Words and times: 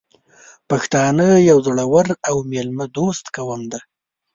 پښتانه 0.69 1.27
یو 1.49 1.57
زړور 1.67 2.07
او 2.29 2.35
میلمه 2.51 2.85
دوست 2.97 3.25
قوم 3.35 3.61
دی. 3.71 3.81